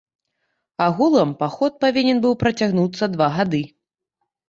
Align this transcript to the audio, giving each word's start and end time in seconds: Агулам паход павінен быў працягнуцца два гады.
Агулам 0.85 1.35
паход 1.45 1.79
павінен 1.87 2.17
быў 2.27 2.33
працягнуцца 2.43 3.15
два 3.17 3.33
гады. 3.41 3.65